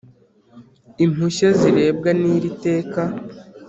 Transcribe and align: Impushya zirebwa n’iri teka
Impushya 1.03 1.49
zirebwa 1.59 2.09
n’iri 2.21 2.49
teka 2.63 3.01